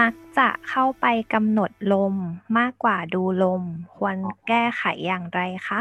[0.00, 2.14] มักจะเข้าไปกำหนดลม
[2.58, 3.62] มากกว่าดูลม
[3.96, 4.16] ควร
[4.48, 5.80] แก้ไขอย่างไรคะ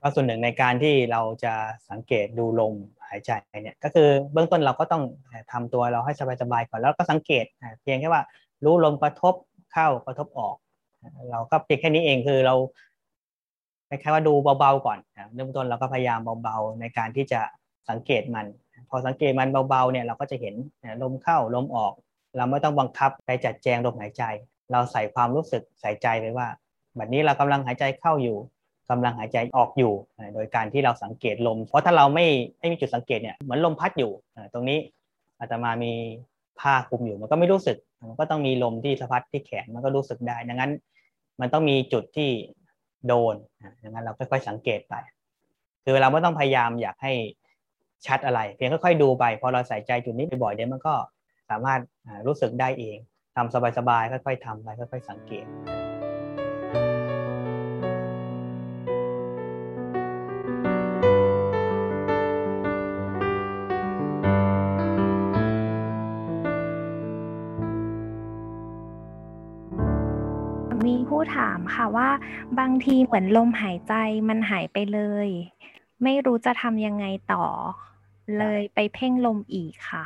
[0.00, 1.54] ก็ส่วนหนึ่งในการที่เราจะ
[1.90, 2.74] สังเกตดูลม
[3.08, 3.30] หายใจ
[3.62, 5.02] เนี่ยก็คือเบื้องต้นเราก็ต้อง
[5.52, 7.44] ทำตัวเราให้สบายๆก่อนแล้วก็สังเกต
[7.82, 8.22] เพียงแค่ว่า
[8.64, 9.34] รู้ลมกระทบ
[9.72, 10.56] เข้ากระทบออก
[11.30, 12.54] เราก็เพียงแค่นี้เองคือเรา
[13.88, 14.98] คล้ายๆว่าดูเบาๆก่อน
[15.34, 17.40] เริ่มต้นเราก็พยายามเบาๆในการที่จะ
[17.88, 18.46] สังเกตมัน
[18.88, 20.54] พอสังเกตมันเบาๆเนี่ยเราก็จะเห็น
[21.02, 21.94] ลมเข้าลมออก
[22.36, 24.22] เราไม่ต้องบังคับไปจัดแจงลมหายใจ
[24.72, 26.46] เราใส่ความรู้สึกใส่ใจไปว่า
[26.96, 28.36] แบบนี้เรากำลังหายใจเข้าอยู่
[28.90, 29.92] กำลังหายใจออกอยู่
[30.34, 32.26] โดยการที่เราสังเกตลม เพราะถ้าเราไม่
[32.58, 34.12] ไม่มีจุดสังเกตเนี่ยเหมือนลมพัดอยู่
[34.52, 34.78] ตรงนี้
[35.38, 35.92] อาจจะมามี
[36.60, 37.76] ผ้าคลุมอยู่มันก็ไม่รู้สึก
[38.08, 40.72] มันก็ต้องมีลมที่สะพัดที่แขนมันก็รู้สึกได้ ดังนั้น
[41.40, 42.30] มันต้องมีจุดที่
[43.06, 43.34] โดน
[43.82, 44.94] ดังนั้นเราค่อยๆสังเกตไป
[45.84, 47.12] คือเราไม่ต้องพยายามอยากให้
[48.06, 50.94] ชัดอะไร เพียงค่อยๆดูไปพอเราใส่ใจจุดนี้บ่อยๆเดี๋ยวมันก็
[51.52, 51.80] สามารถ
[52.26, 52.98] รู้สึกได้เอง
[53.36, 55.46] ทำสบายๆค่อยๆทำไปค่อยๆสังเกต
[70.86, 72.10] มีผู้ถามค่ะว่า
[72.58, 73.94] บางทีเหมือนลมหายใจ
[74.28, 75.28] มันหายไปเลย
[76.02, 77.44] ไม่รู้จะทำยังไงต่อ
[78.38, 80.04] เลยไปเพ่งลมอีกค่ะ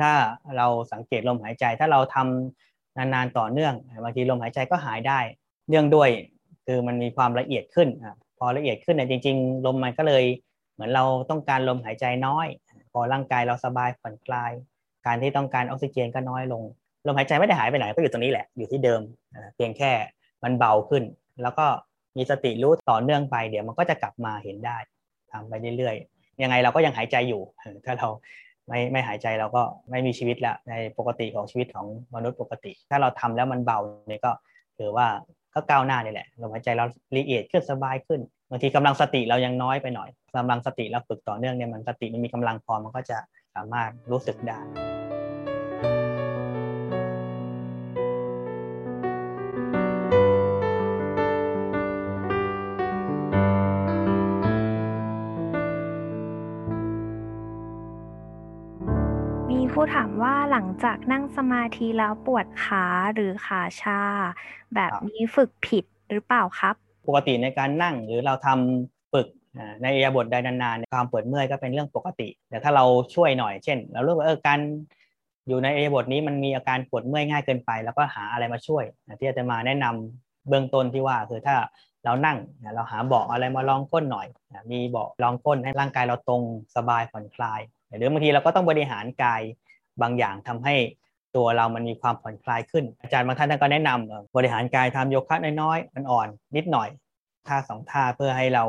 [0.00, 0.12] ถ้า
[0.56, 5.18] เราสังเกตลมหายใจ ถ้าเราทำนานๆต่อเนื่องบางทีลมหายใจก็หายได้
[5.68, 6.08] เนื่องด้วย
[6.66, 7.88] คือมันมีความละเอียดขึ้น
[8.38, 10.24] พอละเอียดขึ้นเนี่ยจริง ๆ ลมมันก็เลย
[10.74, 12.46] เหมือนเราต้องการลมหายใจน้อย
[12.92, 14.52] พอร่างกายเราสบายผ่อนคลาย
[15.06, 16.62] การที่ต้องการออกซิเจนก็น้อยลง
[17.06, 19.00] ลมหายใจไม่ได้หายไปไหนก็อยู่ตรงนี้แหละอยู่ที่เดิม
[19.54, 19.92] เพียงแค่
[20.44, 21.04] มันเบาขึ้น
[21.42, 21.66] แล้วก็
[22.16, 24.76] มีสติรู้ต่อเนื่องไปเดี๋ยวมันก็จะกลับมาเห็นได้
[25.32, 27.42] ทำไปเรื่อยๆยังไงเราก็ยังหายใจอยู่
[27.84, 28.08] ถ้าเรา
[28.68, 34.32] ไม่ไม่หายใจเราก็ไม่มีชีวิตละในปกติของชีวิตของมนุษย์ปกติ ถ้าเราทำแล้วมันเบาเนี่ยก็
[34.78, 35.06] ถือว่า
[35.54, 36.84] ก็ก้าวหน้านี่แหละลมหายใจเรา
[37.16, 38.20] ละเอียดขึ้นสบายขึ้น
[38.50, 43.18] บางทีกำลังสติเรายังน้อยไปหน่อยกำลังสติเราฝึกต่อเนื่องเนี่ยมันสติมันมีกำลังพอมันก็จะ
[43.54, 44.93] สามารถรู้สึกได้
[59.78, 64.00] ผู้ถามว่าหลังจากนั่งสมาธิแล้วปวดขาหรือขาชา
[64.74, 66.74] แบบนี้ฝึกผิดหรือเปล่าครับ
[67.08, 69.26] ปกติในการนั่งหรือเราทำฝึก
[69.82, 74.58] ในอิริยาบถใดนานๆความปวดเมื่อยก็เป็นเรื่องปกติ แต่ถ้าเราช่วยหน่อยเช่น เราเลือกว่าเออการ
[75.48, 78.84] อยู่ในอิริยาบถนี้มันมีอาการปวดเมื่อยง่ายเกินไป แล้วก็หาอะไรมาช่วย
[79.18, 81.54] ที่จะมาแนะนำเบื้องต้นที่ว่าคือถ้า
[82.04, 82.36] เรานั่ง
[82.74, 84.26] เราหาเบาะอะไรมารองก้นหน่อย
[84.70, 86.42] มีเบาะรองก้นให้ร่างกายเราตรง
[86.76, 87.60] สบายผ่อนคลาย
[87.96, 89.42] หรือบางทีเราก็ต้องบริหารกาย
[90.02, 90.74] บางอย่างทำให้
[91.36, 96.88] ตัวเรามันมีความผ่อนคลายขึ้น อาจารย์บางท่านท่านก็แนะนำบริหารกายทำโยคะน้อยๆอ่อนๆนิดหน่อย
[97.48, 98.64] ท่าสองท่าเพื่อให้เรา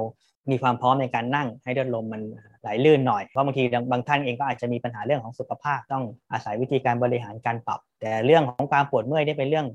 [0.52, 2.22] มีความพร้อมในการนั่งให้เลือดลมมัน
[2.62, 9.68] ไหลลื่นหน่อย เพราะบางทีบางท่านเองก็อาจจะมีปัญหาเรื่องของสุขภาพ ต้องอาศัยวิธีการบริหารการปรับ แต่เรื่องของการปวดเมื่อยนี่เป็นเรื่อง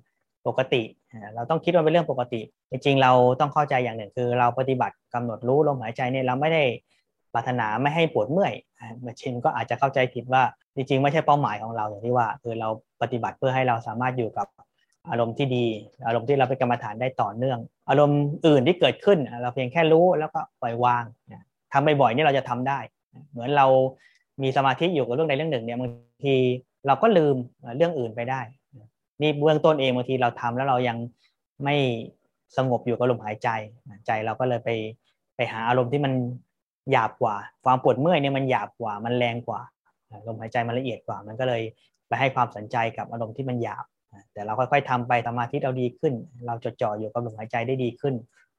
[0.47, 0.83] ปกติ
[1.35, 2.41] เราต้องคิดว่าเป็นเรื่องปกติ
[2.71, 6.63] จริงๆ เราต้องเข้าใจอย่างหนึ่งคือ เราปฏิบัติกำหนดรู้ลมหายใจเนี่ยเราไม่ได้
[7.35, 8.53] ปรารถนาไม่ให้ปวดเมื่อย
[9.05, 10.43] มาชินก็อาจจะเข้าใจผิดว่า
[10.75, 12.69] จริงๆ ไม่ใช่เป้าหมายของเราอย่างที่ว่า คือเรา
[13.03, 14.47] ปฏิบัติเพื่อให้เราสามารถอยู่กับ
[15.11, 15.67] อารมณ์ที่ดี
[16.07, 17.59] อารมณ์ที่เราเป็นกรรมฐานได้ต่อเนื่อง
[17.89, 21.05] อารมณ์อื่นที่เกิดขึ้น เราเพียงแค่รู้แล้วก็ปล่อยวาง
[21.73, 22.79] ทำบ่อยๆนี่เราจะทำได้
[23.31, 23.67] เหมือนเรา
[24.43, 25.91] มีสมาธิอยู่กับเรื่องใดเรื่องหนึ่งเนี่ยบาง
[26.27, 26.37] ที
[26.87, 27.37] เราก็ลืม
[27.77, 28.41] เรื่องอื่นไปได้
[29.23, 30.97] นี่เบื้องต้นเองบางทีเราทำแล้วเรายัง
[31.65, 31.77] ไม่
[32.57, 33.49] สงบอยู่กับลมหายใจ
[34.07, 34.71] ใจเราก็เลยไป
[35.37, 36.13] ไปหาอารมณ์ที่มัน
[36.93, 37.35] หยาบกว่า
[37.65, 39.61] ความปวดเมื่อยเนี่ยมันหยาบกว่า มันแรงกว่า
[40.27, 41.63] ลมหายใจมันละเอียดกว่า มันก็เลย
[42.09, 43.85] ไปให้ความสนใจกับอารมณ์ที่มันหยาบ
[44.33, 46.15] แต่เราค่อย ๆทำไปสมาธิเราดีขึ้น
[46.47, 48.15] เราจดจ่ออยู่กับลมหายใจได้ดีขึ้น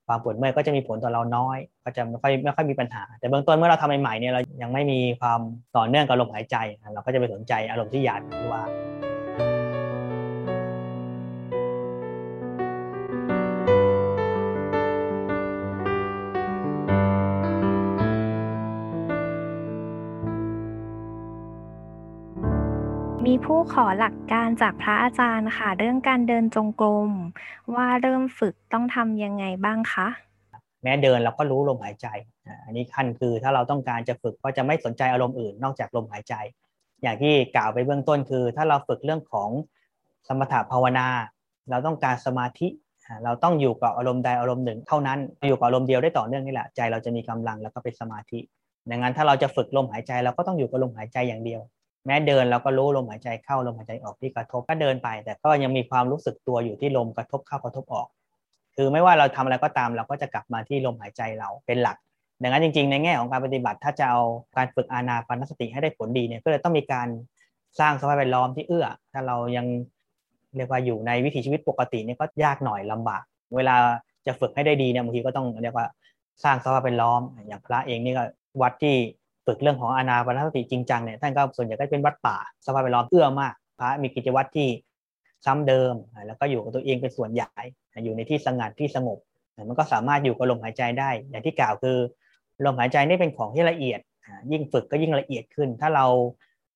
[0.08, 5.40] ความปวดเมื่อยก็จะมีผลต่อเราน้อย ก็จะไม่ค่อยไม่ค่อยมีปัญหา แต่เบื้องต้นเมื่อเราทำใหม่ๆเนี่ยเรายังไม่มีความ
[5.78, 6.58] ต่อเนื่องกับลมหายใจ
[6.94, 8.64] เราก็จะไปสนใจอารมณ์ที่หยาบที่ว่า
[23.28, 27.10] มีผู้ขอหลักการจากพระอาจารย์ค่ะ เรื่องการเดินจงกรม
[27.76, 30.08] ว่าเริ่มฝึกต้องทำยังไงบ้างคะ
[30.84, 32.08] แม้เดินเราก็รู้ลมหายใจ
[32.66, 36.34] อันนี้ขั้นคือถ้าเราต้องการจะฝึกก็จะไม่สนใจอารมณ์อื่น นอกจากลมหายใจ
[37.02, 39.50] อย่างที่กล่าวไปเบื้องต้นคือ ถ้าเราฝึกเรื่องของ
[40.28, 41.08] สมถะภาวนา
[41.70, 42.68] เราต้องการสมาธิ
[43.24, 48.40] เราต้องอยู่กับอารมณ์ใดอารมณ์หนึ่ง เท่านั้น อยู่กับอารมณ์เดียวได้ต่อเนื่องนี่แหละ ใจเราจะมีกำลังแล้วก็เป็นสมาธิ
[48.90, 51.62] ดังนั้นถ้าเราจะฝึกลมหายใจเราก็ต้องอยู่กับลมหายใจอย่างเดียว
[52.06, 58.08] แม้เดินเราก็รู้ลมหายใจเข้าลมหายใจออกที่กระทบก็เดินไป แต่ก็ยังมีความรู้สึกตัวอยู่ที่ลมกระทบเข้ากระทบออก
[58.76, 61.98] คือไม่ว่าเราทำอะไรก็ตามเราก็จะกลับมาที่ลมหายใจเราเป็นหลัก
[62.42, 64.22] ดังนั้นจริง ๆ ในแง่ของการปฏิบัติถ้าจะเอา
[64.58, 67.08] การฝึกอานาปานสติให้ได้ผลดีเนี่ยก็เลยต้องมีการ
[67.80, 69.66] สร้างสภาพแวดล้อมที่เอื้อ ถ้าเรายัง
[70.56, 73.24] เรียกว่าอยู่ในวิถีชีวิตปกตินี่ก็ยากหน่อยลำบาก
[73.56, 73.76] เวลา
[74.28, 75.88] จะฝึกให้ได้ดีเนี่ยบางทีก็ต้องเรียกว่า
[76.44, 78.24] สร้างสภาพแวดล้อมอย่างพระเองนี่ก็
[78.62, 78.96] วัดที่
[79.52, 84.68] ฝึกเรื่องของอานาปานสติจริงจังเนี่ยท่านก็ส่วนใหญ่ก็เป็นวัดป่าสภาพแวดล้อมเอื้อมากพระมีกิจวัตรที่
[85.46, 85.94] ซ้ำเดิม
[86.28, 87.52] แล้วก็อยู่กับตัวเองเป็นส่วนใหญ่
[88.04, 89.18] อยู่ในที่สงัดที่สงบ
[89.70, 91.98] มันก็สามารถอยู่กับลมหายใจได้ อย่างที่กล่าวคือ
[92.66, 94.00] ลมหายใจนี่เป็นของที่ละเอียด
[94.52, 96.06] ยิ่งฝึกก็ยิ่งละเอียดขึ้น ถ้าเรา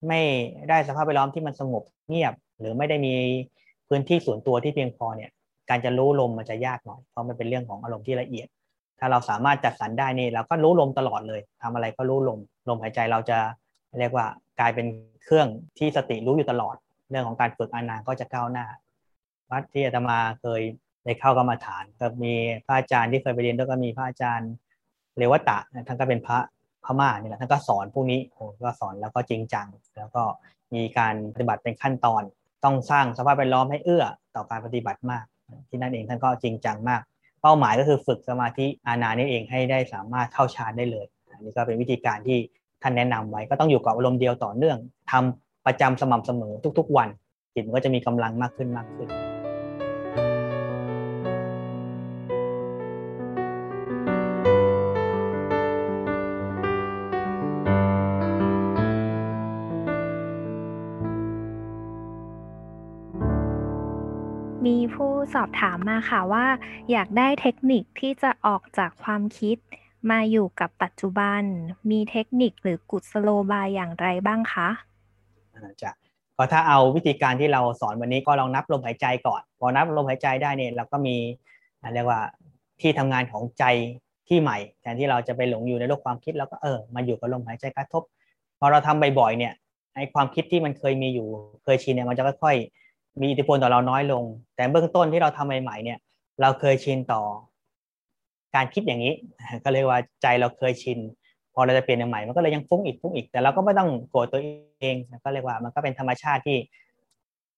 [0.07, 0.21] ไม่
[0.69, 3.13] ได้สภาพแวดล้อมที่มันสงบเงียบ หรือไม่ได้มี
[3.87, 5.31] พื้นที่ส่วนตัวที่เพียงพอเนี่ย
[5.69, 8.47] การจะรู้ลมมันจะยากหน่อยเพราะมันเป็นเรื่องของอารมณ์ที่ละเอียด
[8.99, 12.39] ถ้าเราสามารถจัดสรรได้นี่เราก็รู้ลมตลอดเลยทำอะไรก็รู้ลม
[12.69, 13.37] ลมหายใจเราจะ
[13.99, 14.25] เรียกว่า
[14.59, 14.87] กลายเป็น
[15.23, 15.47] เครื่อง
[15.77, 16.75] ที่สติรู้อยู่ตลอด
[17.09, 18.65] เรื่องของการฝึกอานาก็จะก้าวหน้า
[19.51, 20.61] วัดที่อาตมาเคย
[21.05, 22.33] ได้เข้ากรรมาฐาน ก็มี
[22.65, 24.51] พระอาจารย์ที่เคยไปเรียนด้วยก็มีพระอาจารย์
[25.17, 25.57] เรวตะ
[25.87, 26.37] ท่านก็เป็นพระ
[26.85, 29.67] พม่านี่แหละท่านก็สอนพวกนี้โอ้ก็สอนแล้วก็จริงจัง
[29.97, 30.23] แล้วก็
[30.75, 32.23] มีการปฏิบัติเป็นขั้นตอน
[32.63, 34.05] ต้องสร้างสภาพแวดล้อมให้เอื้อ
[34.35, 35.25] ต่อการปฏิบัติมาก
[35.69, 37.01] ที่นั่นเองท่านก็จริงจังมาก
[37.47, 42.37] เป้าหมายก็คือฝึกสมาธิอานานี่เองให้ได้สามารถเข้าฌานได้เลยอันนี้ก็เป็นวิธีการที่
[42.81, 44.77] ท่านแนะนำไว้ก็ต้องอยู่กับอารมณ์เดียวต่อเนื่อง
[45.11, 47.09] ทำประจำสม่ำเสมอทุก ๆ วัน
[47.53, 49.09] จิตมันก็จะมีกำลังมากขึ้นมากขึ้น
[64.65, 66.45] มีผู้สอบถามมาค่ะว่า
[66.91, 69.57] อยากได้เทคนิคที่จะออกจากความคิด
[70.11, 71.41] มาอยู่กับปัจจุบัน
[71.91, 74.69] มีเทคนิคหรือกุศโลบายอย่างไรบ้างคะ
[75.81, 75.91] จะ
[76.37, 81.15] ก็ถ้าเอาวิธีการที่เราสอนวันนี้ก็ลองนับลมหายใจก่อน พอนับลมหายใจได้เนี่ยเราก็มี
[81.93, 82.19] เรียกว่า
[82.81, 83.63] ที่ทำงานของใจ
[84.27, 88.03] ที่ใหม่แทนที่เราจะไปหลงอยู่ในโลกความคิดแล้วก็เออมาอยู่กับลมหายใจกระทบ
[88.59, 89.53] พอเราทำบ่อยๆเนี่ย
[89.95, 91.27] ไอความคิดที่มันเคยมีอยู่
[91.63, 92.55] เคยชินเนี่ยมันจะค่อย
[93.21, 94.23] มีอิทธิพลต่อเราน้อยลง
[94.55, 95.99] แต่เบื้องต้นที่เราทำใหม่ๆเนี่ย
[96.41, 97.21] เราเคยชินต่อ
[98.55, 99.13] การคิดอย่างนี้
[99.63, 100.99] ก็เรียกว่าใจเราเคยชิน
[101.53, 104.41] พอเราจะเปลี่ยนใหม่มันก็เลยยังฟุ้งอีกฟุ้งอีกแต่เราก็ไม่ต้องโกรธตัว
[104.81, 106.57] เองก็เรียกว่ามันก็เป็นธรรมชาติที่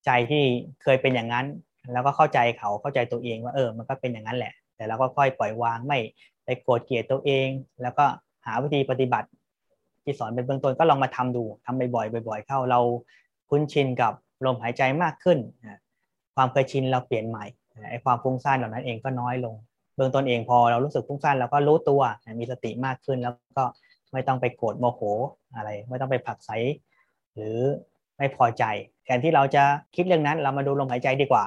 [0.05, 0.43] ใจที่
[0.83, 1.45] เคยเป็นอย่างนั้น
[1.93, 5.99] แล้วก็เข้าใจเขาเข้าใจตัวเองว่าเออ มันก็เป็นอย่างนั้นแหละ แต่เราก็ค่อยปล่อยวางไม่
[6.45, 7.47] ไปโกรธเกลียดตัวเอง
[7.81, 8.05] แล้วก็
[8.45, 9.27] หาวิธีปฏิบัติ
[10.03, 12.79] ที่สอนเป็นเบื้องต้นก็ลองมาทำดูทำบ่อยๆบ่อย ๆ เข้าเรา
[13.49, 14.13] คุ้นชินกับ
[14.45, 15.37] ลมหายใจมากขึ้น
[16.35, 17.45] ความเคยชินเราเปลี่ยนใหม่
[17.89, 19.55] ไอ้ความฟุ้งซ่านเหล่านั้นเองก็น้อยลง
[19.95, 22.01] เบื้องต้นเองพอเรารู้สึกฟุ้งซ่านเราก็รู้ตัว
[22.39, 23.63] มีสติมากขึ้นแล้วก็
[24.13, 25.01] ไม่ต้องไปโกรธโมโห
[25.55, 26.51] อะไร ไม่ต้องไปผักใส
[27.33, 27.57] หรือ
[28.17, 28.63] ไม่พอใจ
[29.05, 29.63] แทนที่เราจะ
[29.95, 31.43] คิดเรื่องนั้นเรามาดูลมหายใจดีกว่า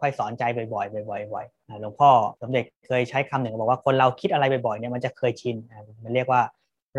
[0.00, 2.10] ค่อยๆสอนใจบ่อยๆบ่อยๆบ่อยๆหลวงพ่อ
[2.42, 5.56] สมเด็จเคยใช้คำหนึ่งบอกว่าคนเราคิดอะไรบ่อยๆเนี่ยมันจะเคยชิน
[6.04, 6.40] มันเรียกว่า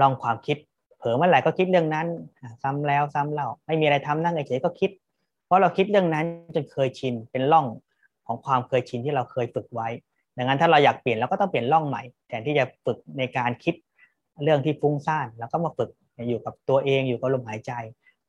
[0.01, 0.57] ลองความคิด
[0.97, 2.07] เผลอเมื่อไหร่ก็คิดเรื่องนั้น
[2.63, 4.91] ซ้ำแล้วซ้ำเล่าไม่มีอะไรทำนั่งเฉยๆก็คิด
[5.45, 6.25] เพราะเราคิดเรื่องนั้น
[6.55, 7.65] จนเคยชินเป็นล่อง
[8.27, 9.87] ของความเคยชินที่เราเคยฝึกไว้
[10.37, 13.75] ดังนั้นถ้าเราอยากเปลี่ยนเราก็ต้องเปลี่ยนล่องใหม่แทนที่จะฝึกในการคิด
[14.43, 15.89] เรื่องที่ฟุ้งซ่านแล้วก็มาฝึก
[16.29, 17.71] อยู่กับตัวเองอยู่กับลมหายใจ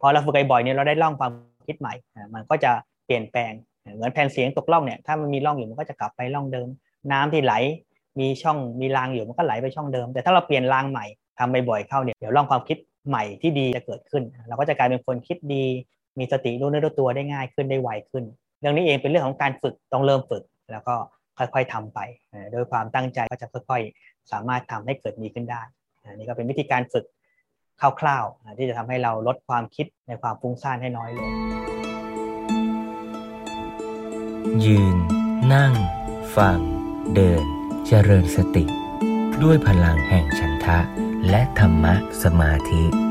[0.00, 1.32] พอเราฝึกบ่อยๆเนี่ยเราได้ล่องความ
[1.66, 1.94] คิดใหม่
[2.35, 2.70] มันก็จะ
[3.06, 3.52] เปลี่ยนแปลง
[3.94, 6.68] เหมือนแผ่นเสียงตกล่องเนี่ยถ้ามันมีล่องอยู่มันก็จะกลับไปล่องเดิม
[7.12, 7.54] น้ำที่ไหล
[8.20, 11.06] มีช่องมีรางอยู่มันก็ไหลไปช่องเดิม แต่ถ้าเราเปลี่ยนรางใหม่
[11.38, 15.64] ทำบ่อยๆเข้าเนี่ยเดี๋ยวล่องความคิดใหม่ที่ดีจะเกิดขึ้น เราก็จะกลายเป็นคนคิดดี
[16.18, 18.25] มีสติรู้เนื้อรู้ตัวได้ง่ายขึ้นได้ไวขึ้น
[18.61, 20.42] เรื่องนี้เองเป็นเรื่องของการฝึกต้องเริ่มฝึก
[20.73, 20.94] แล้วก็
[21.38, 21.99] ค่อยๆทำไป
[22.52, 25.62] โดยความตั้งใจก็จะค่อย ๆ สามารถทำให้เกิดมีขึ้นได้
[26.14, 27.04] นี่ก็เป็นวิธีการฝึก
[28.00, 31.30] คร่าวๆที่จะทำให้เราลดความคิดในความฟุ้งซ่านให้น้อยลง
[34.64, 34.96] ยืน
[35.54, 35.73] นั่ง
[36.37, 36.58] ฟัง
[37.14, 37.44] เดิน
[37.87, 38.64] เจริญสติ
[39.42, 40.78] ด้วยพลังแห่งฉันทะ
[41.30, 43.05] และธรรมะสมาธิ